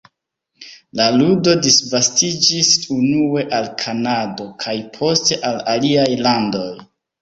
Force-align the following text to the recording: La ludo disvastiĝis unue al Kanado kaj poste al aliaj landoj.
La 0.99 1.05
ludo 1.17 1.53
disvastiĝis 1.65 2.73
unue 2.97 3.47
al 3.61 3.71
Kanado 3.85 4.51
kaj 4.67 4.79
poste 5.01 5.43
al 5.55 5.65
aliaj 5.79 6.13
landoj. 6.29 6.69